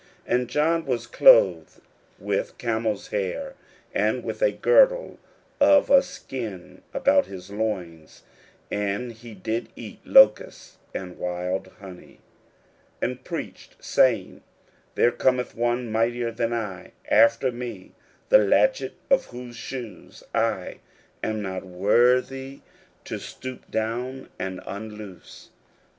[0.27, 1.81] 41:001:006 And John was clothed
[2.17, 3.53] with camel's hair,
[3.93, 5.19] and with a girdle
[5.59, 8.23] of a skin about his loins;
[8.71, 12.19] and he did eat locusts and wild honey;
[13.03, 14.41] 41:001:007 And preached, saying,
[14.95, 17.91] There cometh one mightier than I after me,
[18.29, 20.79] the latchet of whose shoes I
[21.21, 22.61] am not worthy
[23.05, 25.49] to stoop down and unloose.